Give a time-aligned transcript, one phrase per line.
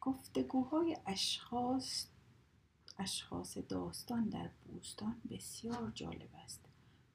[0.00, 2.06] گفتگوهای اشخاص
[2.98, 6.60] اشخاص داستان در بوستان بسیار جالب است.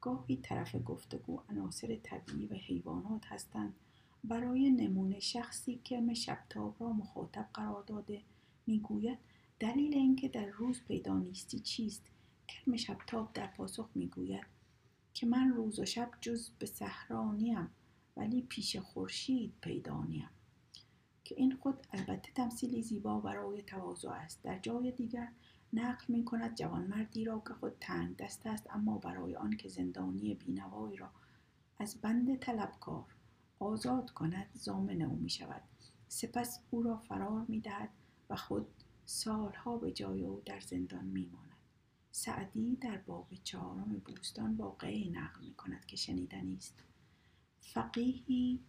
[0.00, 3.74] گاهی طرف گفتگو عناصر طبیعی و حیوانات هستند.
[4.24, 8.22] برای نمونه شخصی کرم شبتاب را مخاطب قرار داده
[8.66, 9.18] می‌گوید
[9.60, 12.02] دلیل اینکه در روز پیدا نیستی چیست؟
[12.48, 14.46] کرم شبتاب در پاسخ می‌گوید
[15.14, 17.68] که من روز و شب جز به صحرانیم
[18.16, 20.28] ولی پیش خورشید پیدا نیم.
[21.26, 24.42] که این خود البته تمثیلی زیبا برای تواضع است.
[24.42, 25.28] در جای دیگر
[25.72, 30.34] نقل می کند جوانمردی را که خود تنگ دست است اما برای آن که زندانی
[30.34, 31.10] بینوایی را
[31.78, 33.04] از بند طلبکار
[33.58, 35.62] آزاد کند زامن او می شود
[36.08, 37.90] سپس او را فرار می دهد
[38.30, 38.66] و خود
[39.04, 41.56] سالها به جای او در زندان می ماند.
[42.12, 46.74] سعدی در باب چهارم بوستان واقعی نقل می کند که شنیدنی است.
[47.60, 48.60] فقیهی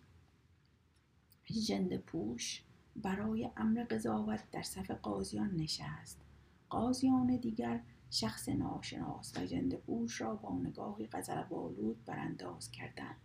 [1.53, 2.63] ژنده پوش
[2.95, 6.21] برای امر قضاوت در صف قاضیان نشست.
[6.69, 7.81] قاضیان دیگر
[8.11, 13.15] شخص ناشناس و ژنده پوش را با نگاهی غزل بالود برانداز کردند.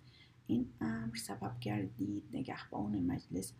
[0.47, 3.53] این امر سبب گردید نگهبان مجلس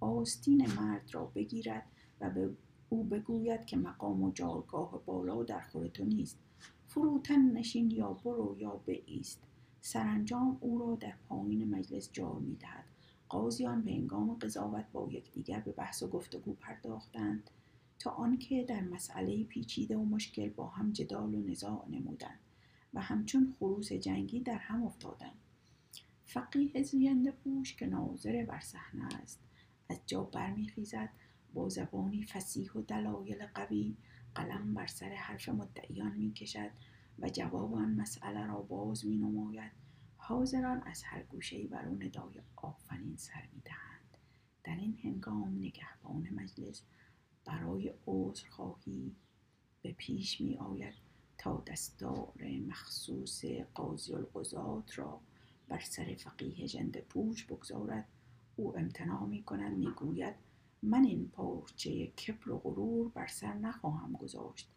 [0.00, 1.86] آستین مرد را بگیرد
[2.20, 2.50] و به
[2.88, 6.38] او بگوید که مقام و جایگاه بالا در خور تو نیست.
[6.86, 9.42] فروتن نشین یا برو یا بایست
[9.80, 12.84] سرانجام او را در پایین مجلس جا می‌دهد.
[13.28, 17.50] قاضیان به انگام قضاوت با یکدیگر به بحث و گفتگو پرداختند
[17.98, 22.38] تا آنکه در مسئله پیچیده و مشکل با هم جدال و نزاع نمودند
[22.94, 25.38] و همچون خروس جنگی در هم افتادند.
[26.26, 29.40] فقیه زینده پوش که ناظر بر صحنه است
[29.88, 31.08] از جا برمیخیزد
[31.54, 33.96] با زبانی فسیح و دلایل قوی
[34.34, 36.70] قلم بر سر حرف مدعیان می‌کشد
[37.18, 39.72] و جواب آن مسئله را باز می نماید
[40.28, 44.16] حاضران از هر گوشه بر او ندای آفرین سر می دهند.
[44.64, 46.82] در این هنگام نگهبان مجلس
[47.44, 49.16] برای عذرخواهی
[49.82, 50.94] به پیش می آید
[51.38, 53.44] تا دستار مخصوص
[53.74, 55.20] قاضی القضات را
[55.68, 58.08] بر سر فقیه جند پوش بگذارد
[58.56, 60.34] او امتناع می کند می گوید
[60.82, 64.70] من این پارچه کبر و غرور بر سر نخواهم گذاشت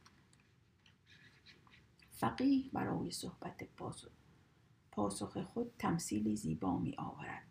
[2.11, 3.63] فقیه برای صحبت
[4.91, 7.47] پاسخ خود تمثیلی زیبا می آورد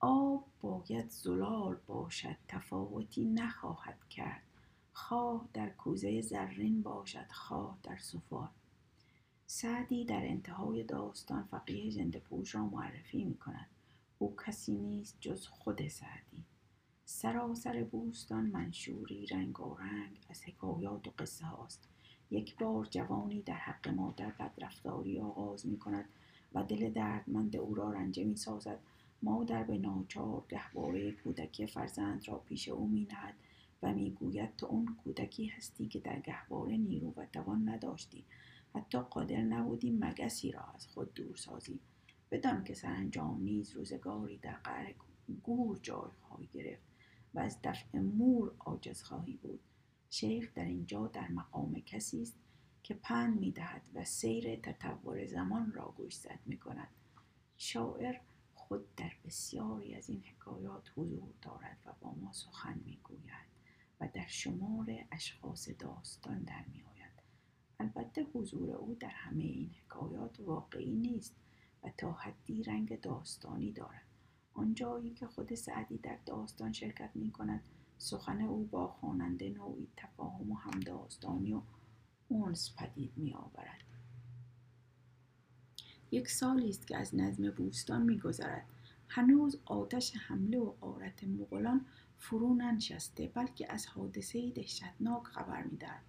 [0.00, 4.42] آب باید زلال باشد تفاوتی نخواهد کرد.
[4.92, 8.48] خواه در کوزه زرین باشد خواه در سفال.
[9.46, 13.66] سعدی در انتهای داستان فقیه زنده پوش را معرفی می کند
[14.18, 16.44] او کسی نیست جز خود سعدی.
[17.04, 21.88] سراسر بوستان منشوری رنگ و رنگ از حکایات و قصه هاست.
[22.30, 26.08] یک بار جوانی در حق مادر بدرفتاری آغاز می کند
[26.54, 28.78] و دل دردمند او را رنجه می سازد
[29.22, 33.34] مادر به ناچار گهواره کودکی فرزند را پیش او می نهد
[33.82, 38.24] و می گوید تو اون کودکی هستی که در گهواره نیرو و توان نداشتی.
[38.74, 41.80] حتی قادر نبودی مگسی را از خود دور سازی.
[42.30, 44.94] بدان که سرانجام نیز روزگاری در قعر
[45.42, 46.82] گور جای خواهی گرفت
[47.34, 49.60] و از دفع مور عاجز خواهی بود.
[50.10, 52.34] شیخ در اینجا در مقام کسی است
[52.82, 56.88] که پند می دهد و سیر تطور زمان را گوشزد می کند
[57.56, 58.16] شاعر
[58.54, 63.48] خود در بسیاری از این حکایات حضور دارد و با ما سخن می گوید
[64.00, 67.22] و در شمار اشخاص داستان در می آید
[67.80, 71.34] البته حضور او در همه این حکایات واقعی نیست
[71.82, 74.02] و تا حدی رنگ داستانی دارد.
[74.54, 77.62] آنجایی که خود سعدی در داستان شرکت می کند
[77.98, 81.62] سخن او با خواننده نوعی تفاهم و همداستانی و
[82.28, 83.84] اونس پدید می آورد.
[86.10, 88.66] یک سالی است که از نظم بوستان میگذرد.
[89.08, 91.86] هنوز آتش حمله و قارت مغولان
[92.18, 96.02] فرو ننشسته بلکه از حادثه دهشتناک خبر می‌دهد.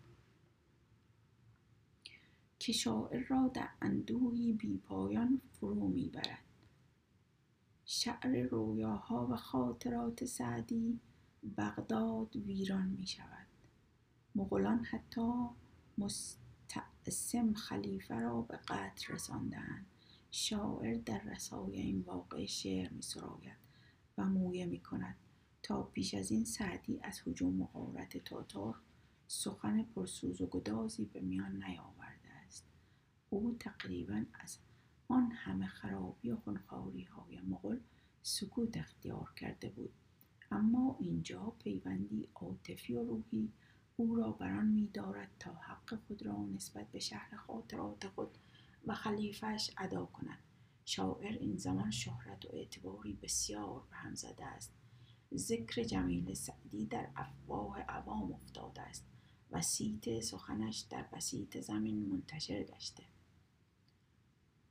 [2.59, 6.44] که شاعر را در اندوهی بیپایان فرو می‌برد.
[7.86, 11.00] شعر رویاها و خاطرات سعدی
[11.57, 13.48] بغداد ویران می شود
[14.36, 15.50] مغولان حتی
[16.00, 19.86] مستعصم خلیفه را به قتل رساندند
[20.31, 23.04] شاعر در رسای این واقع شعر می
[24.18, 25.16] و مویه می کند
[25.63, 27.68] تا پیش از این سعدی از حجوم و
[28.25, 28.75] تاتار
[29.28, 32.66] سخن پرسوز و گدازی به میان نیاورده است.
[33.30, 34.57] او تقریبا از
[35.07, 37.78] آن همه خرابی و خونخواری های مغل
[38.24, 39.94] سکوت اختیار کرده بود.
[40.52, 43.52] اما اینجا پیوندی عاطفی و روحی
[44.00, 48.38] او را بران میدارد تا حق خود را نسبت به شهر خاطرات خود
[48.88, 50.40] و خلیفهش ادا کند.
[50.86, 54.74] شاعر این زمان شهرت و اعتباری بسیار به هم زده است.
[55.36, 59.06] ذکر جمیل سعدی در افواه عوام افتاده است
[59.51, 63.04] و سیت سخنش در بسیط زمین منتشر گشته.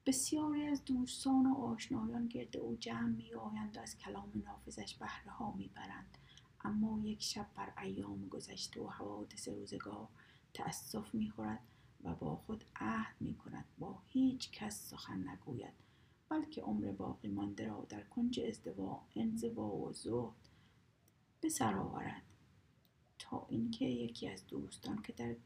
[0.06, 5.30] بسیاری از دوستان و آشنایان گرد او جمع می آیند و از کلام نافذش بهره
[5.30, 6.18] ها می برند.
[6.60, 10.08] اما یک شب بر ایام گذشته و حوادث روزگار
[10.54, 11.60] تأسف می خورد
[12.04, 15.72] و با خود عهد می کند با هیچ کس سخن نگوید
[16.28, 20.48] بلکه عمر باقی مانده را در کنج ازدواع انزوا و زهد
[21.40, 22.22] به سر آورد.
[23.18, 25.36] تا اینکه یکی از دوستان که در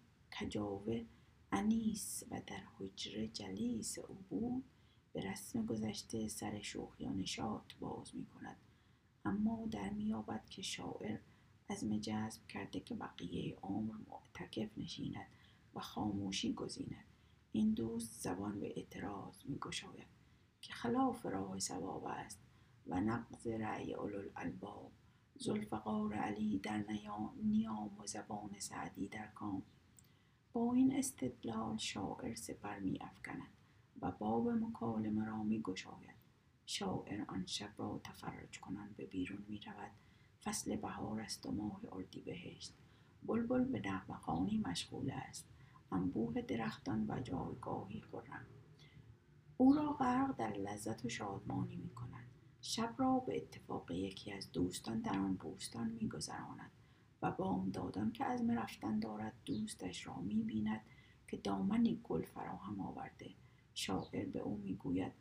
[0.40, 1.04] کجاوه
[1.52, 4.64] انیس و در حجره جلیس او بود
[5.12, 8.56] به رسم گذشته سر شوخی و نشاط باز می کند
[9.32, 11.18] اما در میابد که شاعر
[11.68, 15.26] از جذب کرده که بقیه عمر معتکف نشیند
[15.74, 17.04] و خاموشی گزیند.
[17.52, 20.06] این دوست زبان به اعتراض می گشاید
[20.60, 22.38] که خلاف راه سواب است
[22.86, 24.92] و نقض رأی الالباب
[25.36, 26.84] زلفقار علی در
[27.42, 29.62] نیام و زبان سعدی در کام.
[30.52, 33.50] با این استدلال شاعر سپر می افکند
[34.00, 35.62] و باب مکالمه را می
[36.74, 39.90] شاعر آن شب را تفرج کنان به بیرون می رود
[40.44, 42.74] فصل بهار است و ماه اردی بهشت
[43.22, 45.48] بلبل به نغمه مشغول است.
[45.90, 48.46] انبوه درختان و جایگاهی خورم
[49.56, 52.26] او را غرق در لذت و شادمانی می کند
[52.60, 56.70] شب را به اتفاق یکی از دوستان در آن بوستان می گذراند
[57.22, 60.80] و بامدادان که از رفتن دارد دوستش را می بیند
[61.28, 63.30] که دامنی گل فراهم آورده.
[63.74, 65.12] شاعر به او می‌گوید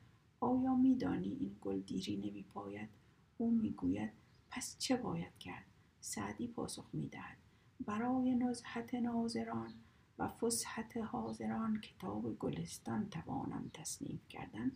[0.43, 2.89] آیا میدانی این گل دیری نمی پاید؟
[3.37, 4.11] او می‌گوید
[4.49, 5.65] پس چه باید کرد؟
[5.99, 7.37] سعدی پاسخ می‌دهد
[7.85, 9.73] برای نزحت ناظران
[10.19, 14.71] و فسحت حاضران کتاب گلستان توانم تصنیف کردن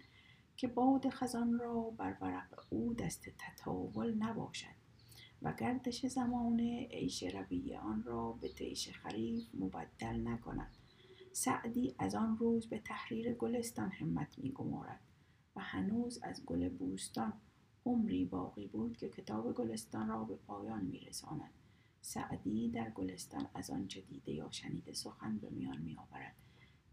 [0.57, 4.75] که باد خزان را بر ورق او دست تطاول نباشد
[5.41, 10.71] و گردش زمانه عیش ربیع آن را به تیش خریف مبدل نکند
[11.31, 14.99] سعدی از آن روز به تحریر گلستان همت می گمارد
[15.55, 17.33] و هنوز از گل بوستان
[17.85, 21.51] عمری باقی بود که کتاب گلستان را به پایان می رساند.
[22.01, 26.35] سعدی در گلستان از آنچه دیده یا شنیده سخن به میان می آورد.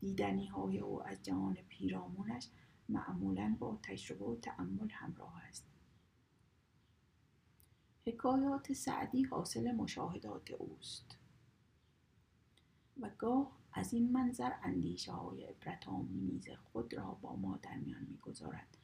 [0.01, 2.49] دیدنی های او از جهان پیرامونش
[2.89, 5.65] معمولا با تجربه و تأمل همراه است.
[8.07, 11.17] حکایات سعدی حاصل مشاهدات اوست
[13.01, 18.07] و گاه از این منظر اندیشه های عبرت آمیز خود را با ما در میان
[18.11, 18.77] می‌گذارد.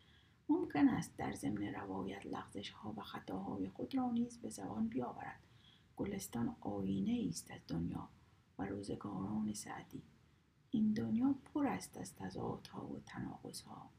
[0.48, 5.40] ممکن است در ضمن روایت لغزش ها و خطاهای خود را نیز به زبان بیاورد.
[5.96, 8.08] گلستان آینه است از دنیا
[8.58, 10.02] و روزگاران سعدی.
[10.70, 13.90] این دنیا پر است از تضادها و تناقضها.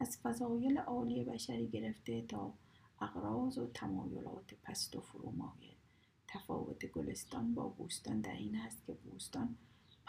[0.00, 2.54] از فضایل عالی بشری گرفته تا
[3.00, 5.74] اغراض و تمایلات پست و فرومایه
[6.28, 9.56] تفاوت گلستان با بوستان در این است که بوستان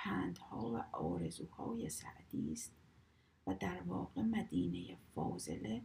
[0.05, 2.71] پندها و آرزوهای سعدی است
[3.47, 5.81] و در واقع مدینه فاضله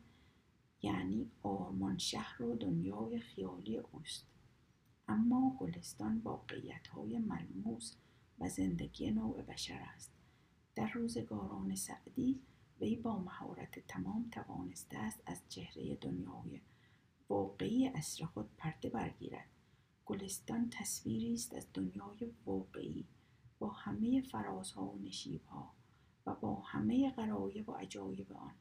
[0.83, 4.27] یعنی آرمان شهر و دنیای خیالی اوست.
[5.09, 7.95] اما گلستان واقعیت های ملموس
[8.39, 10.11] و زندگی نوع بشر است.
[10.75, 12.41] در روزگاران سعدی
[12.81, 16.61] وی با مهارت تمام توانسته است از چهره دنیای
[17.29, 19.49] واقعی اصر خود پرده برگیرد.
[20.07, 23.07] گلستان تصویری است از دنیای واقعی.
[23.61, 25.71] با همه فرازها و نشیبها
[26.27, 28.55] و با همه غرایب و عجایب آن.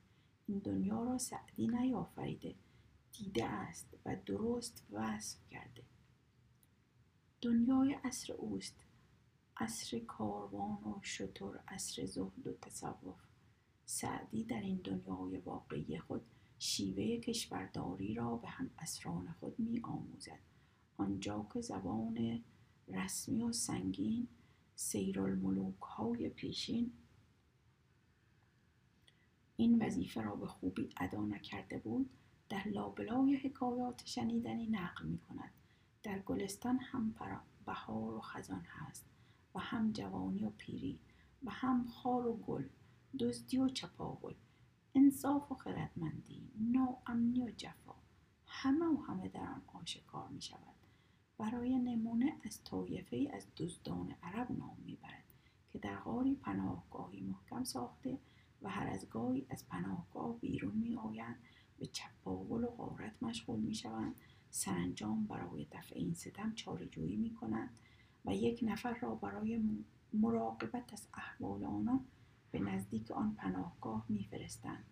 [0.48, 2.56] این دنیا را سعدی نیافریده
[3.12, 5.84] دیده است و درست وصف کرده.
[7.42, 8.86] دنیای اصر اوست
[9.58, 13.20] اصر کاروان و شطور اصر زهد و تصوف.
[13.86, 16.22] سعدی در این دنیای واقعی خود
[16.60, 20.40] شیوه کشورداری را به هم اسران خود می آموزد
[20.98, 22.44] آنجا که زبان
[22.88, 24.28] رسمی و سنگین
[24.80, 26.92] سیرالملوک های پیشین.
[29.58, 32.10] این وظیفه را به خوبی ادا نکرده بود.
[32.50, 35.52] در لابلای حکایات شنیدنی نقل می کند.
[36.04, 37.16] در گلستان هم
[37.66, 39.06] بهار و خزان هست
[39.56, 41.00] و هم جوانی و پیری
[41.44, 42.64] و هم خار و گل
[43.20, 44.34] دزدی و چپاول
[44.96, 47.96] انصاف و خردمندی ناامنی و جفا.
[48.48, 50.79] همه و همه در آن آشکار می شود.
[51.40, 55.24] برای نمونه از طایفه ای از دزدان عرب نام می‌برد
[55.72, 58.18] که در غاری پناهگاهی محکم ساخته
[58.62, 61.36] و هر از گاهی از پناهگاه بیرون می آیند
[61.80, 64.16] به چپاول و غارت مشغول می شوند
[64.50, 67.70] سرانجام برای دفع این ستم چارجویی می کنند
[68.26, 69.62] و یک نفر را برای
[70.14, 72.06] مراقبت از احوال آنان
[72.52, 74.86] به نزدیک آن پناهگاه میفرستند.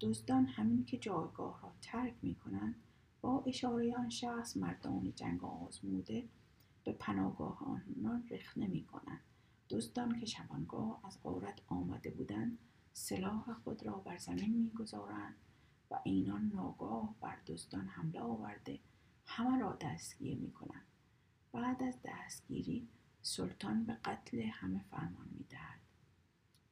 [0.00, 2.74] دزدان همین که جایگاه را ترک می کنند
[3.20, 6.28] با اشاره آن شخص مردان جنگ آزموده
[6.84, 9.20] به پناهگاه آنان رخنه می کنند
[9.70, 12.58] دزدان که شبانگاه از غارت آمده بودند
[12.92, 15.34] سلاح خود را بر زمین می‌گذارند
[15.90, 18.78] و اینان ناگاه بر دزدان حمله آورده
[19.26, 20.86] همه را دستگیر می کنند.
[21.52, 22.88] بعد از دستگیری
[23.22, 25.80] سلطان به قتل همه فرمان می دهد.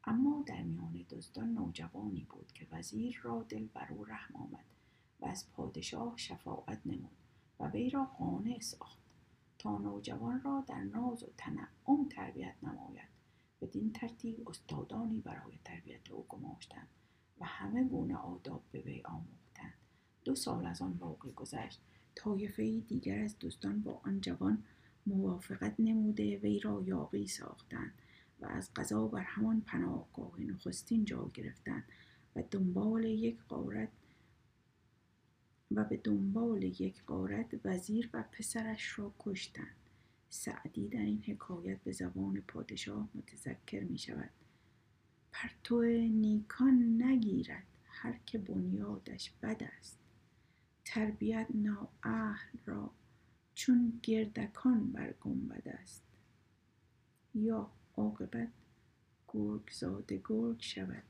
[0.04, 4.64] اما در میان دزدان نوجوانی بود که وزیر را دل بر او رحم آمد
[5.20, 7.16] و از پادشاه شفاعت نمود
[7.60, 8.98] و وی را قانع ساخت
[9.58, 13.08] تا نوجوان را در ناز و تنعم تربیت نماید.
[13.60, 16.88] بدین ترتیب استادانی برای تربیت او گماشتند
[17.40, 19.74] و همه گونه آداب به وی آموختند.
[20.24, 21.80] دو سال از آن واقع گذشت.
[22.14, 24.64] طایفه دیگر از دوستان با آن جوان
[25.06, 27.92] موافقت نموده وی را یاقی ساختند
[28.40, 31.84] و از قضا بر همان پناهگاه نخستین جا گرفتند
[32.36, 33.88] و دنبال یک قارت
[35.70, 39.76] و به دنبال یک قارت وزیر و پسرش را کشتند.
[40.30, 44.30] سعدی در این حکایت به زبان پادشاه متذکر می شود
[45.32, 49.98] پرتو نیکان نگیرد هر که بنیادش بد است.
[50.84, 52.90] تربیت نااهل را
[53.54, 56.02] چون گردکان بر گنبد است.
[57.34, 58.48] یا عاقبت
[59.28, 61.02] گرگ زاده گرگ شود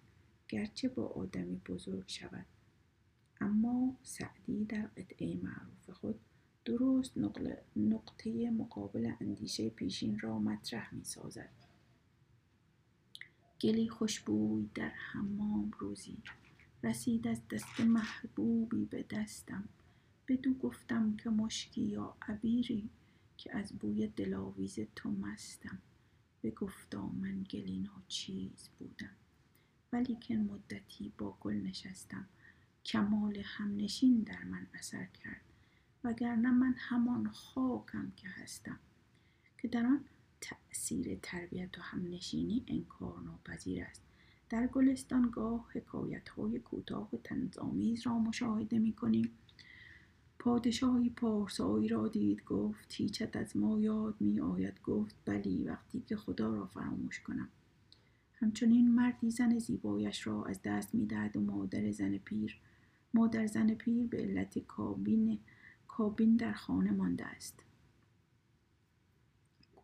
[0.49, 2.47] گرچه با آدمی بزرگ شود.
[3.41, 6.21] اما سعدی در قطعه معروف خود
[6.65, 7.13] درست
[7.77, 11.51] نقطه مقابل اندیشه پیشین را مطرح می سازد
[13.61, 16.19] گلی خوشبوی در حمام روزی
[16.83, 19.69] رسید از دست محبوبی به دستم.
[20.29, 22.91] بدو گفتم که مشکی یا عبیری
[23.37, 25.79] که از بوی دلاویز تو مستم.
[26.43, 29.17] بگفتا من گلی چیز بودم.
[29.93, 32.29] ولیکن مدتی با گل نشستم.
[32.87, 35.41] کمال همنشین در من اثر کرد
[36.05, 38.79] وگرنه من همان خاکم که هستم
[39.59, 40.05] که در آن
[40.41, 44.03] تأثیر تربیت و همنشینی انکار ناپذیر است.
[44.49, 49.31] در گلستان گاه حکایت های کوتاه و تنظامیز را مشاهده می کنیم
[50.39, 56.17] پادشاهی پارسایی را دید گفت هیچت از ما یاد می آید گفت بلی وقتی که
[56.17, 57.49] خدا را فراموش کنم.
[58.35, 62.59] همچنین مردی زن زیبایش را از دست می و مادر زن پیر
[63.15, 65.39] مادر زن پیر به علت کابین
[65.89, 67.63] کابین در خانه مانده است.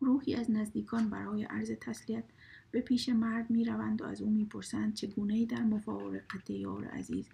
[0.01, 2.23] گروهی از نزدیکان برای عرض تسلیت
[2.71, 7.29] به پیش مرد می روند و از او می پرسند چگونه در مفارقت یار عزیز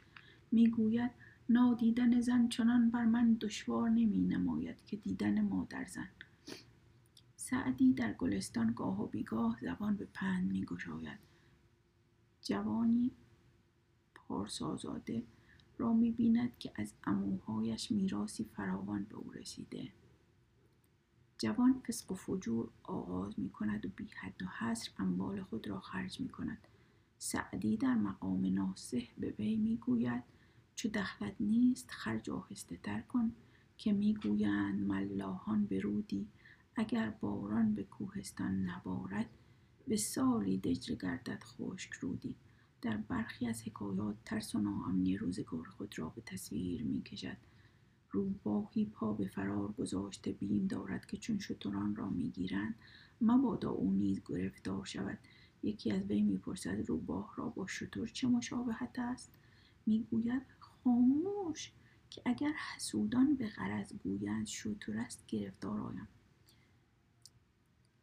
[0.52, 1.12] می گوید
[1.50, 6.08] نادیدن زن چنان بر من دشوار نمی نماید که دیدن مادر زن.
[7.36, 11.20] سعدی در گلستان گاه و بیگاه زبان به پند می گشاید
[12.42, 13.12] جوانی
[14.16, 15.24] پارسازاده
[15.80, 19.92] را می بیند که از اموهایش میراسی فراوان به او رسیده.
[21.38, 25.80] جوان فسق و فجور آغاز می کند و بی حد و حصر اموال خود را
[25.80, 26.58] خرج می کند
[27.18, 30.24] سعدی در مقام ناسح به وی می گوید
[30.76, 33.32] چو دخلت نیست خرج آهسته تر کن
[33.78, 36.28] که می گویند ملاحان برودی
[36.76, 39.30] اگر باران به کوهستان نبارد
[39.88, 42.36] به سالی دجله گردد خشک رودی.
[42.82, 47.38] در برخی از حکایات ترس و ناامنی روزگار خود را به تصویر می کشد
[48.12, 52.76] روباهی پا به فرار گذاشته بیم دارد که چون شتران را می‌گیرند
[53.22, 55.18] مبادا او نیز گرفتار شود.
[55.64, 59.32] یکی از وی می‌پرسد روباه را با شتر چه مشابهت است؟
[59.86, 61.72] می‌گوید خاموش
[62.10, 66.08] که اگر حسودان به غرض گویند شتر است گرفتار آیم.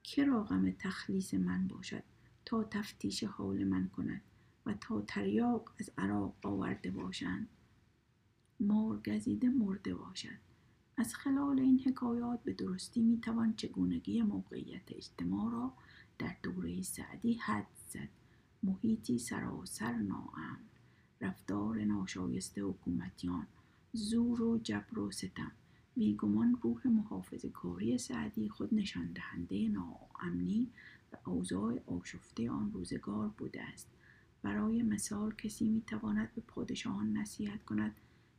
[0.02, 2.02] که را غم تخلیص من باشد
[2.44, 4.20] تا تفتیش حال من کند؟
[4.66, 7.48] و تا تریاق از عراق آورده باشند.
[8.60, 10.38] مار گزیده مرده باشد.
[10.96, 15.72] از خلال این حکایات به درستی می‌توان چگونگی موقعیت اجتماع را
[16.18, 18.08] در دوره سعدی حد زد.
[18.62, 20.58] محیطی سراسر ناامن.
[21.20, 23.46] رفتار ناشایسته حکومتیان.
[23.92, 25.52] زور و جبر و ستم.
[25.96, 30.70] بیگمان روح محافظ کاری سعدی خود نشان دهنده ناامنی
[31.12, 33.88] و اوضاع آشفته آن روزگار بوده است.
[34.46, 37.96] برای مثال کسی می‌تواند به پادشاهان نصیحت کند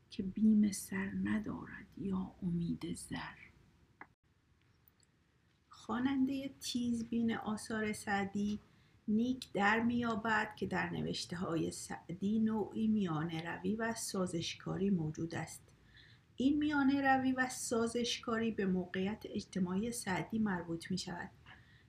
[0.09, 3.37] که بیم سر ندارد یا امید زر.
[5.69, 8.59] خواننده تیزبین آثار سعدی
[9.07, 15.61] نیک در میابد که در نوشته های سعدی نوعی میانه روی و سازشکاری موجود است.
[16.35, 21.29] این میانه روی و سازشکاری به موقعیت اجتماعی سعدی مربوط می شود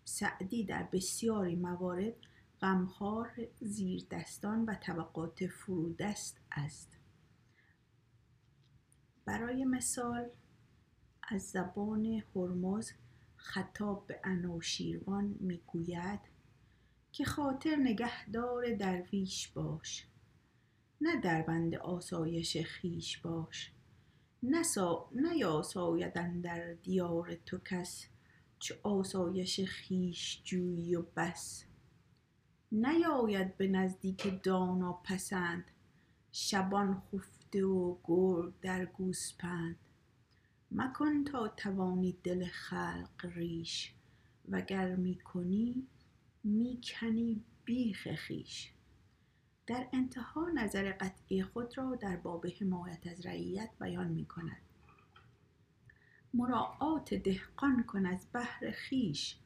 [0.04, 2.14] سعدی در بسیاری موارد
[2.60, 6.98] غمخوار زیردستان و طبقات فرودست است.
[9.24, 10.28] برای مثال
[11.22, 12.92] از زبان هرمز
[13.36, 16.20] خطاب به انوشیروان می‌گوید
[17.12, 20.06] که خاطر نگهدار درویش باش
[21.00, 23.72] نه در بند آسایش خیش باش
[24.42, 28.06] نسا نیاسایدن در دیار تو کس
[28.58, 31.67] چو آسایش خیش جویی و بس.
[32.72, 35.64] نیاید به نزدیک دانا پسند
[36.32, 39.76] شبان خفته و گرگ در گوسپند.
[40.70, 43.94] مکن تا توانی دل خلق ریش
[44.48, 45.86] وگر می‌کنی
[46.44, 48.72] می‌کنی بیخ خویش.
[49.66, 54.62] در انتها نظر قطعی خود را در باب حمایت از رعیت بیان می کند
[56.34, 59.38] مراعات دهقان کن از بهر خویش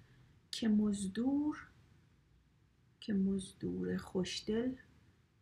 [0.50, 1.71] که مزدور
[3.02, 4.74] که مزدور خوشدل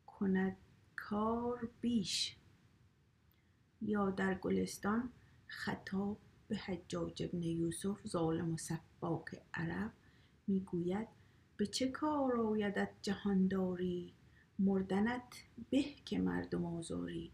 [0.06, 0.56] کند
[0.96, 2.36] کار بیش.
[3.82, 5.10] یا در گلستان
[5.46, 9.92] خطاب به حجاج ابن یوسف ظالم و سفاک عرب
[10.46, 11.08] می‌گوید
[11.56, 14.12] به چه کار آیدت جهانداری؟
[14.58, 17.30] مردنت به که مردم آزاری.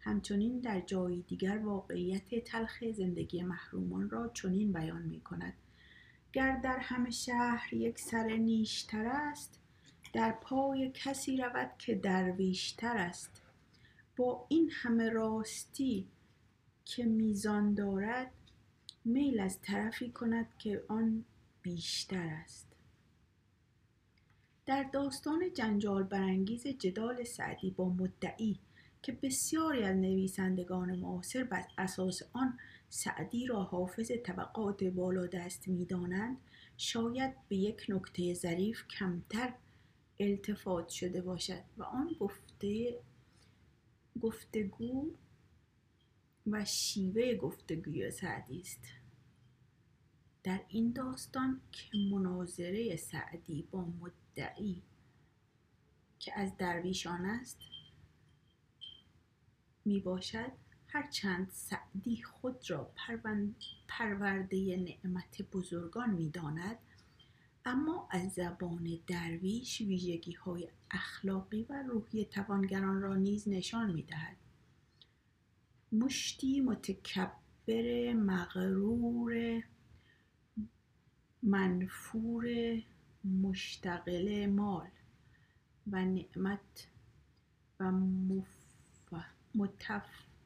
[0.00, 5.54] همچنین در جای دیگر واقعیت تلخ زندگی محرومان را چنین بیان می کند
[6.32, 9.60] گر در همه شهر یک سر نیشتر است
[10.12, 13.42] در پای کسی رود که درویشتر است.
[14.16, 16.06] با این همه راستی
[16.84, 18.30] که میزان دارد
[19.04, 21.24] میل از طرفی کند که آن
[21.62, 22.66] بیشتر است.
[24.66, 28.58] در داستان جنجال برانگیز جدال سعدی با مدعی
[29.02, 32.58] که بسیاری از نویسندگان معاصر بر اساس آن
[32.90, 36.36] سعدی را حافظ طبقات بالا دست می‌دانند
[36.76, 39.54] شاید به یک نکته ظریف کمتر
[40.20, 42.98] التفات شده باشد و آن گفته
[44.20, 45.10] گفتگو
[46.46, 48.84] و شیوه گفتگوی سعدی است.
[50.42, 54.82] در این داستان که مناظره سعدی با مدعی
[56.18, 57.58] که از درویشان است
[59.84, 60.52] می باشد
[60.90, 62.90] هرچند سعدی خود را
[63.88, 66.78] پرورده نعمت بزرگان می داند
[67.64, 74.36] اما از زبان درویش ویژگی های اخلاقی و روحی توانگران را نیز نشان می دهد
[75.92, 79.62] مشتی متکبر مغرور
[81.42, 82.46] منفور
[83.24, 84.90] مشتغل مال
[85.86, 86.88] و نعمت
[87.80, 87.92] و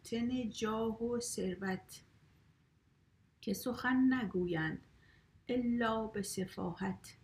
[0.02, 2.02] متفتن جاه و ثروت
[3.40, 4.86] که سخن نگویند
[5.48, 7.16] الا به سفاهت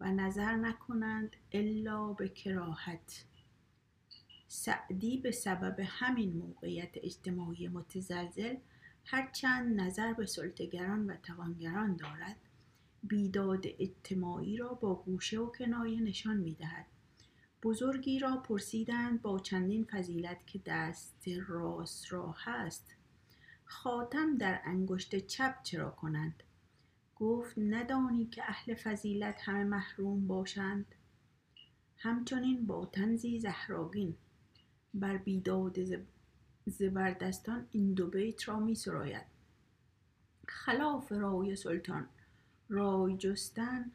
[0.00, 3.24] و نظر نکنند الا به کراهت
[4.48, 8.56] سعدی به سبب همین موقعیت اجتماعی متزلزل
[9.04, 12.36] هرچند نظر به سلطگران و توانگران دارد
[13.02, 16.86] بیداد اجتماعی را با گوشه و کنایه نشان می دهد.
[17.62, 22.94] بزرگی را پرسیدند با چندین فضیلت که دست راست را هست
[23.64, 26.42] خاتم در انگشت چپ چرا کنند؟
[27.16, 30.86] گفت ندانی که اهل فضیلت همه محروم باشند؟
[31.96, 34.14] همچنین با تنزی زهراگین.
[34.94, 35.76] بر بیداد
[36.66, 39.26] زبردستان این دو بیت را می سراید.
[40.48, 42.08] خلاف رای سلطان.
[42.68, 43.92] رای جستن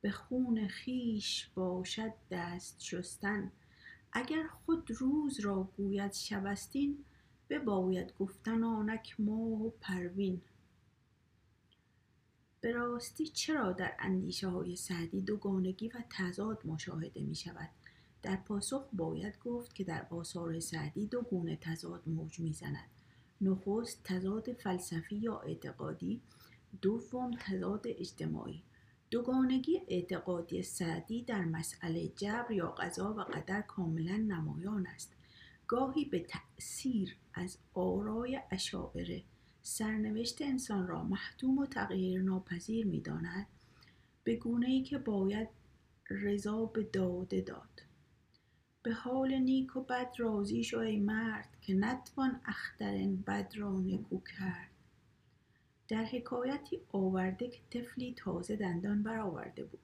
[0.00, 3.52] به خون خیش باشد دست شستن.
[4.12, 7.04] اگر خود روز را گوید شبستین
[7.50, 10.40] بباید گفتن آنک ماه و پروین.
[12.60, 17.68] به راستی چرا در اندیشه های سعدی دوگانگی و تضاد مشاهده می شود
[18.22, 22.88] در پاسخ باید گفت که در آثار سعدی دو گونه تضاد موج می‌زند.
[23.40, 26.20] نخست تضاد فلسفی یا اعتقادی
[26.82, 28.62] دوم تضاد اجتماعی.
[29.10, 35.12] دوگانگی اعتقادی سعدی در مسئله جبر یا قضا و قدر کاملا نمایان است.
[35.66, 39.22] گاهی به تأثیر از آرای اشاعره
[39.62, 43.46] سرنوشت انسان را محتوم و تغییر ناپذیر می داند
[44.24, 45.48] به گونه ای که باید
[46.10, 47.82] رضا به داده داد.
[48.82, 54.20] به حال نیک و بد راضی شو ای مرد که نتوان اخترن بد را نکو
[54.20, 54.70] کرد.
[55.88, 59.80] در حکایتی آورده که طفلی تازه دندان برآورده بود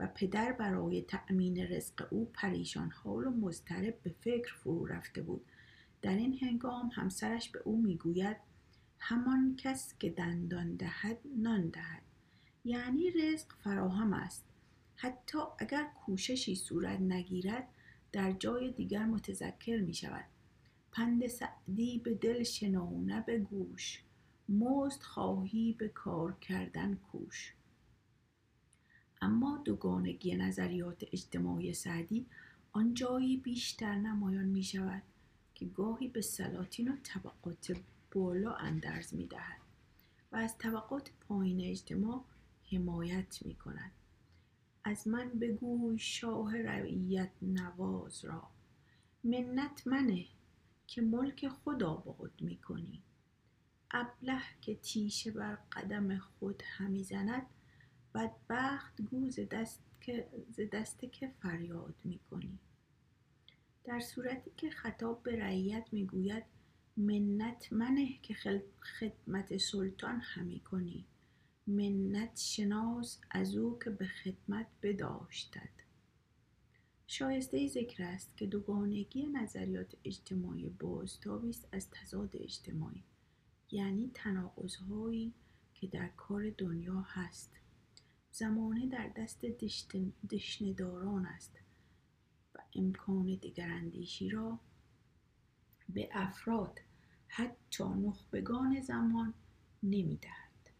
[0.00, 5.44] و پدر برای تأمین رزق او پریشان حال و مضطرب به فکر فرو رفته بود.
[6.02, 8.36] در این هنگام همسرش به او می‌گوید
[8.98, 12.02] همان کس که دندان دهد نان دهد.
[12.64, 14.44] یعنی رزق فراهم است.
[14.96, 17.68] حتی اگر کوششی صورت نگیرد
[18.12, 20.24] در جای دیگر متذکر می شود
[20.92, 24.02] پند سعدی به دل شنو نه به گوش.
[24.48, 27.54] مزد خواهی به کار کردن کوش.
[29.22, 32.26] اما دوگانگی نظریات اجتماعی سعدی
[32.72, 35.02] آنجایی بیشتر نمایان می شود
[35.54, 37.76] که گاهی به سلاطین و طبقات
[38.12, 39.60] بالا اندرز می دهد
[40.32, 42.24] و از طبقات پایین اجتماع
[42.72, 43.92] حمایت می کند
[44.84, 48.48] از من بگوی شاه رعیت نواز را.
[49.24, 50.26] منت منه
[50.86, 53.02] که ملک خود آباد می کنی
[53.96, 57.46] ابله که تیشه بر قدم خود همی زند
[58.14, 62.58] بدبخت گوز دست که ز دست که فریاد می کنی.
[63.84, 66.44] در صورتی که خطاب به رعیت می‌گوید
[66.96, 68.34] منت منه که
[68.98, 71.04] خدمت سلطان همی کنی.
[71.66, 75.74] منت شناس از او که به خدمت بداشتد.
[77.06, 83.04] شایسته ذکر است که دوگانگی نظریات اجتماعی بازتابی است از تضاد اجتماعی.
[83.74, 85.34] یعنی تناقضهایی
[85.74, 87.50] که در کار دنیا هست.
[88.32, 89.44] زمانه در دست
[90.30, 91.58] دشنداران است
[92.54, 94.58] و امکان دگراندیشی را
[95.88, 96.80] به افراد
[97.28, 99.34] حتی نخبگان زمان
[99.82, 100.70] نمی‌دهد.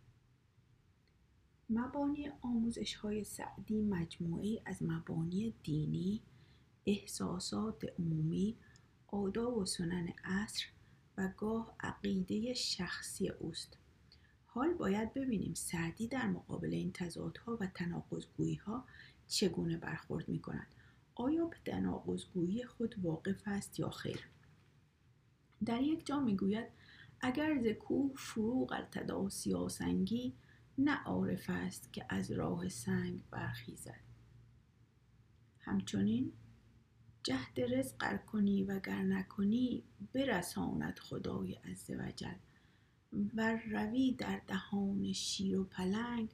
[1.71, 6.23] مبانی آموزش های سعدی مجموعی از مبانی دینی،
[6.87, 8.57] احساسات عمومی،
[9.07, 10.65] آداب و سنن عصر
[11.18, 13.79] و گاه عقیده شخصی اوست.
[14.46, 18.85] حال باید ببینیم سعدی در مقابل این تضادها و تناقضگویی ها
[19.27, 20.66] چگونه برخورد می کند.
[21.14, 24.29] آیا به تناقضگویی خود واقف است یا خیر؟
[25.64, 26.68] در یک جا می‌گوید
[27.20, 30.35] اگر ز کوه فروغ ارتدا سیاسنگی
[30.79, 34.00] نه عارف است که از راه سنگ برخیزد
[35.61, 36.33] همچنین
[37.25, 39.83] جهد رزق کنی و گر نکنی
[40.13, 42.35] برساند خدای عزوجل
[43.35, 46.29] و روی در دهان شیر و پلنگ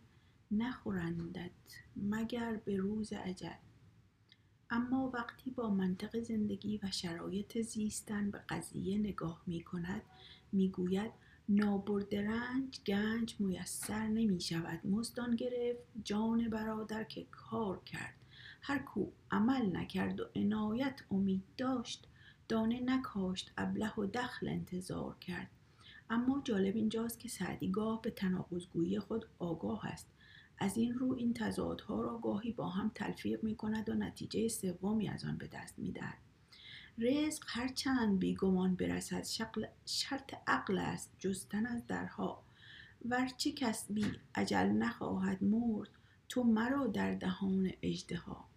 [0.50, 1.50] نخورندت
[1.96, 3.58] مگر به روز عجل
[4.70, 10.02] اما وقتی با منطق زندگی و شرایط زیستن به قضیه نگاه می کند
[10.52, 11.12] می گوید
[11.48, 14.86] نابرد رنج گنج میسر نمی شود.
[14.86, 18.19] مزدان گرفت جان برادر که کار کرد.
[18.60, 22.06] هر کو عمل نکرد و عنایت امید داشت
[22.48, 25.50] دانه نکاشت ابله و دخل انتظار کرد.
[26.10, 30.06] اما جالب اینجاست که سعدی گاه به تناقضگویی خود آگاه است.
[30.58, 35.08] از این رو این تضادها را گاهی با هم تلفیق می کند و نتیجه سومی
[35.08, 36.18] از آن به دست می دهد.
[36.98, 39.24] رزق هرچند بیگمان برسد
[39.86, 42.42] شرط عقل است جستن از درها.
[43.04, 45.88] ورچه کس بی عجل نخواهد مرد
[46.28, 48.49] تو مرا در دهان اجدها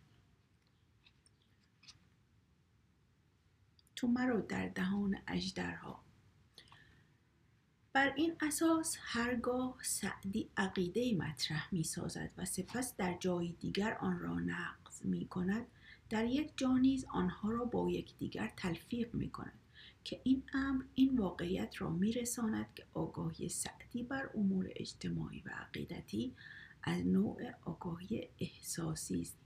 [4.04, 6.04] تو مرا در دهان اجدرها
[7.94, 14.20] بر این اساس هرگاه سعدی عقیده مطرح می سازد و سپس در جای دیگر آن
[14.20, 15.66] را نقض می کند
[16.10, 19.60] در یک جا نیز آنها را با یکدیگر تلفیق می کند
[20.04, 25.50] که این امر این واقعیت را می رساند که آگاهی سعدی بر امور اجتماعی و
[25.50, 26.36] عقیدتی
[26.84, 29.38] از نوع آگاهی احساسی است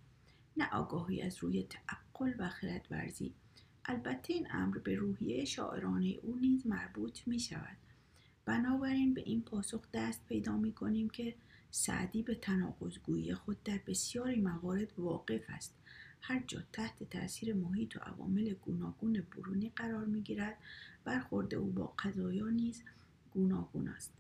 [0.58, 3.34] نه آگاهی از روی تعقل و خردورزی.
[3.88, 7.78] البته این امر به روحیه شاعرانه او نیز مربوط می شود
[8.46, 11.36] بنابراین به این پاسخ دست پیدا می کنیم که
[11.72, 15.74] سعدی به تناقضگویی خود در بسیاری موارد واقف است.
[16.22, 20.58] هر جا تحت تاثیر محیط و عوامل گوناگون برونی قرار می گیرد
[21.04, 22.84] برخورد او با قضایا نیز
[23.32, 24.14] گوناگون است.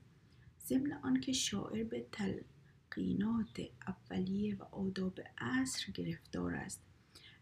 [0.66, 6.82] ضمن آنکه شاعر به تلقینات اولیه و آداب عصر گرفتار است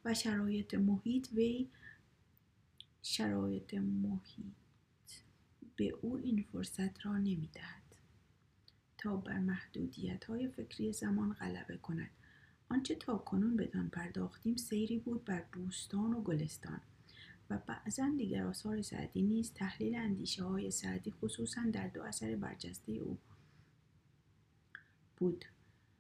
[0.06, 1.68] و شرایط محیط وی
[3.08, 4.54] شرایط محیط
[5.76, 7.96] به او این فرصت را نمی دهد
[8.98, 12.10] تا بر محدودیت های فکری زمان غلبه کند.
[12.70, 16.82] آنچه تا کنون بدان پرداختیم سیری بود بر بوستان و گلستان
[17.50, 22.92] و بعضا دیگر آثار سعدی نیز تحلیل اندیشه های سعدی خصوصا در دو اثر برجسته
[22.92, 23.18] او
[25.18, 25.46] بود.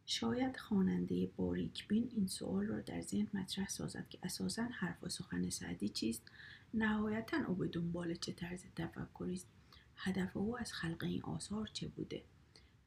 [0.06, 5.50] شاید خواننده باریکبین این سوال را در ذهن مطرح سازد که اساسا حرف و سخن
[5.50, 6.32] سعدی چیست؟
[6.76, 9.48] نهایتا او به دنبال چه طرز تفکری است؟
[9.96, 12.24] هدف او از خلق این آثار چه بوده؟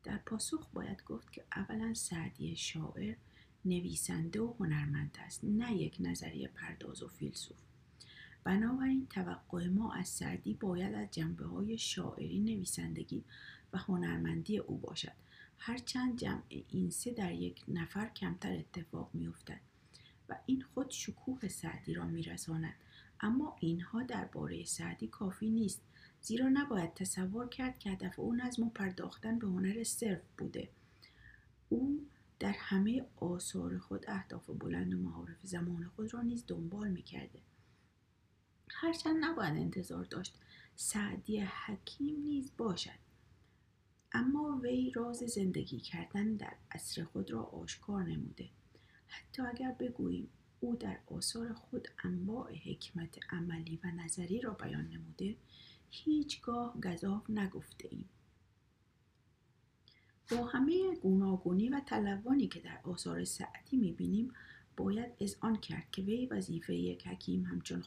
[0.04, 3.14] در پاسخ باید گفت که اولا سعدی شاعر
[3.64, 7.56] نویسنده و هنرمند است نه یک نظریه پرداز و فیلسوف.
[8.44, 13.24] بنابراین توقع ما از سعدی باید از جنبه های شاعری نویسندگی
[13.72, 15.12] و هنرمندی او باشد.
[15.58, 19.60] هرچند جمع این سه در یک نفر کمتر اتفاق می افتد
[20.28, 22.74] و این خود شکوه سعدی را می رساند
[23.20, 25.82] اما اینها درباره سعدی کافی نیست
[26.20, 30.68] زیرا نباید تصور کرد که هدف او نظم پرداختن به هنر صرف بوده.
[31.68, 32.06] او
[32.38, 37.38] در همه آثار خود اهداف بلند و معارف زمان خود را نیز دنبال می‌کرده.
[38.70, 40.34] هرچند نباید انتظار داشت
[40.76, 42.98] سعدی حکیم نیز باشد
[44.12, 48.48] اما وی راز زندگی کردن در عصر خود را آشکار نموده.
[49.06, 50.28] حتی اگر بگوییم
[50.60, 55.36] او در آثار خود انواع حکمت عملی و نظری را بیان نموده
[55.90, 58.08] هیچگاه گذاف نگفته ایم
[60.30, 64.32] با همه گوناگونی و تلوانی که در آثار سعدی می‌بینیم
[64.76, 67.82] باید آن کرد که وی وظیفه یک حکیم همچون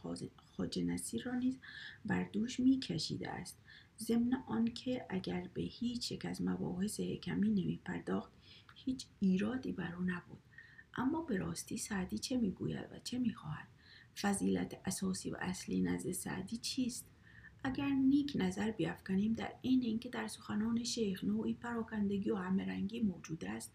[0.57, 1.57] خاج نصیر را نیز
[2.05, 3.57] بر دوش میکشیده است.
[3.99, 8.31] ضمن آنکه اگر به هیچ یک از مباحث حکمی نمی پرداخت
[8.75, 10.39] هیچ ایرادی بر او نبود.
[10.95, 13.67] اما به راستی سعدی چه می‌گوید و چه می‌خواهد؟
[14.21, 17.05] فضیلت اساسی و اصلی نزد سعدی چیست؟
[17.63, 23.45] اگر نیک نظر بیافکنیم در این اینکه در سخنان شیخ نوعی پراکندگی و همرنگی موجود
[23.45, 23.73] است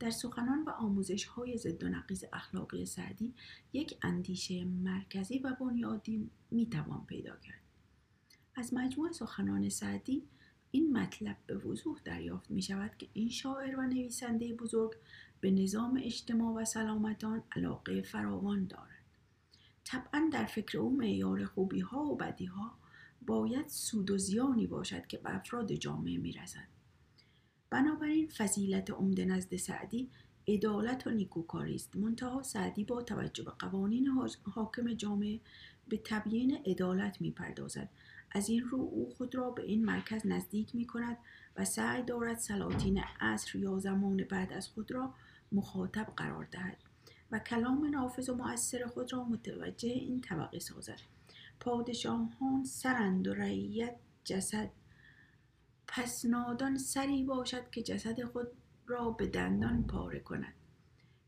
[0.00, 3.34] در سخنان و آموزش های ضد و نقیز اخلاقی سعدی
[3.72, 7.60] یک اندیشه مرکزی و بنیادی می‌توان پیدا کرد.
[8.54, 10.22] از مجموع سخنان سعدی
[10.70, 14.94] این مطلب به وضوح دریافت می شود که این شاعر و نویسنده بزرگ
[15.40, 19.04] به نظام اجتماع و سلامتان علاقه فراوان دارد.
[19.84, 22.78] طبعا در فکر او معیار خوبی ها و بدی ها
[23.26, 26.68] باید سود و زیانی باشد که به افراد جامعه می رسد.
[27.70, 30.10] بنابراین فضیلت عمده نزد سعدی
[30.48, 34.08] عدالت و نیکوکاری است منتها سعدی با توجه به قوانین
[34.42, 35.40] حاکم جامعه
[35.88, 37.88] به تبیین عدالت می پردازد
[38.32, 41.16] از این رو او خود را به این مرکز نزدیک می کند
[41.56, 45.14] و سعی دارد سلاطین عصر یا زمان بعد از خود را
[45.52, 46.76] مخاطب قرار دهد
[47.30, 51.00] و کلام نافذ و مؤثر خود را متوجه این طبقه سازد.
[51.60, 54.70] پادشاهان سرند و رعیت جسد.
[55.86, 58.48] پس نادان سری باشد که جسد خود
[58.86, 60.54] را به دندان پاره کند.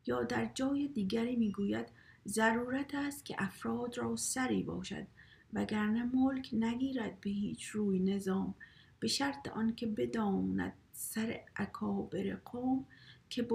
[0.07, 1.87] یا در جای دیگری می‌گوید
[2.29, 5.07] ضرورت است که افراد را سری باشد
[5.53, 8.55] وگرنه ملک نگیرد به هیچ روی نظام.
[9.01, 12.87] به شرط آنکه بداند سر اکابر قوم
[13.31, 13.49] که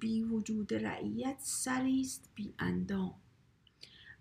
[0.00, 3.14] بی وجود رعیت سری است بی اندام.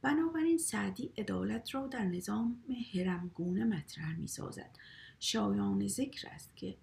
[0.02, 4.78] بنابراین سعدی عدالت را در نظام هرمگونه مطرح می سازد
[5.20, 6.78] شایان ذکر است که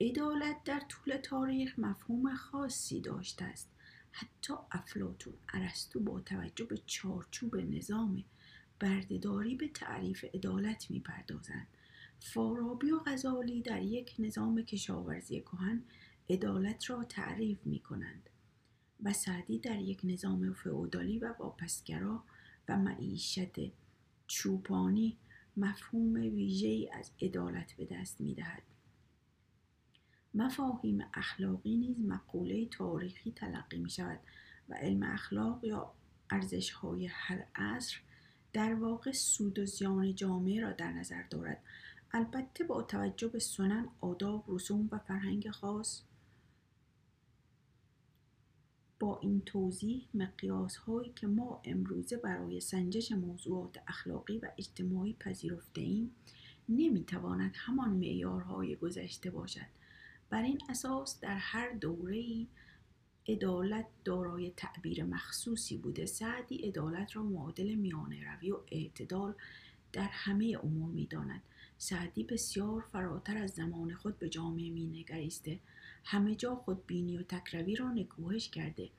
[0.00, 3.70] عدالت در طول تاریخ مفهوم خاصی داشته است.
[4.10, 8.24] حتی افلاتون ارسطو با توجه به چارچوب نظام
[8.78, 11.66] بردهداری به تعریف عدالت می‌پردازند.
[12.20, 15.82] فارابی و غزالی در یک نظام کشاورزی کهن
[16.30, 18.30] عدالت را تعریف می کنند
[19.02, 22.24] و سعدی در یک نظام فئودالی و واپسگرا
[22.68, 23.56] و معیشت
[24.26, 25.16] چوپانی
[25.56, 28.62] مفهوم ویژه‌ای از عدالت به دست می دهد.
[30.34, 34.20] مفاهیم اخلاقی نیز مقوله تاریخی تلقی می شود
[34.68, 35.92] و علم اخلاق یا
[36.30, 38.00] ارزش های هر عصر
[38.52, 41.62] در واقع سود و زیان جامعه را در نظر دارد
[42.12, 46.02] البته با توجه به سنن آداب رسوم و فرهنگ خاص
[49.00, 55.80] با این توضیح مقیاس هایی که ما امروزه برای سنجش موضوعات اخلاقی و اجتماعی پذیرفته
[55.80, 56.10] ایم
[56.68, 59.66] نمی‌تواند همان معیارهای گذشته باشد.
[60.30, 62.46] بر این اساس در هر دوره
[63.28, 66.06] عدالت دارای تعبیر مخصوصی بوده.
[66.06, 69.34] سعدی عدالت را معادل میانه روی و اعتدال
[69.92, 71.42] در همه امور می‌داند.
[71.78, 75.60] سعدی بسیار فراتر از زمان خود به جامعه مینگریسته.
[76.10, 78.90] همه جا خودبینی و تکروی را نکوهش کرده.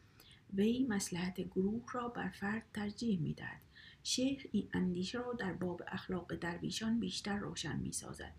[0.54, 3.62] وی مسلحت گروه را بر فرد ترجیح می‌دهد.
[4.04, 8.34] شیخ این اندیشه را در باب اخلاق درویشان بیشتر روشن می‌سازد.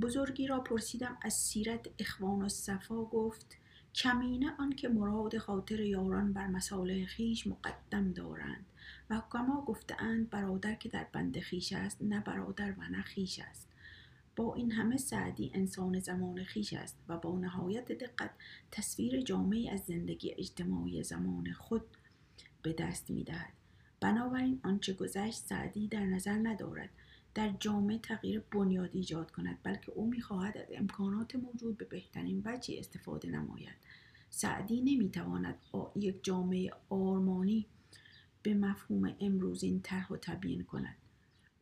[0.00, 3.56] بزرگی را پرسیدم از سیرت اخوان و صفا گفت
[3.94, 8.66] کمینه آنکه مراد خاطر یاران بر مصالح خیش مقدم دارند
[9.10, 13.69] و حکما گفتهاند برادر که در بند خیش است نه برادر و نه خیش است.
[14.40, 18.30] با این همه سعدی انسان زمان خیش است و با نهایت دقت
[18.70, 21.82] تصویر جامعی از زندگی اجتماعی زمان خود
[22.62, 23.52] به دست می دهد.
[24.00, 26.90] بنابراین آنچه گذشت سعدی در نظر ندارد
[27.34, 32.78] در جامعه تغییر بنیادی ایجاد کند بلکه او می‌خواهد از امکانات موجود به بهترین وجهی
[32.78, 33.76] استفاده نماید
[34.30, 35.58] سعدی نمی‌تواند
[35.96, 37.66] یک جامعه آرمانی
[38.42, 40.96] به مفهوم امروز این طرح و تبیین کند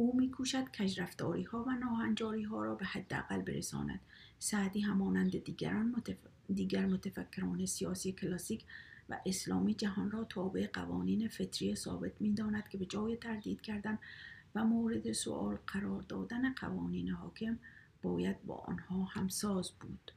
[0.00, 4.00] او میکوشد کجرفتاری ها و ناهنجاری ها را به حداقل برساند.
[4.38, 6.16] سعدی همانند دیگران متف...
[6.54, 8.64] دیگر متفکران سیاسی کلاسیک
[9.08, 13.98] و اسلامی جهان را تابع قوانین فطری ثابت می داند که به جای تردید کردن
[14.54, 17.58] و مورد سؤال قرار دادن قوانین حاکم
[18.02, 20.12] باید با آنها همساز بود.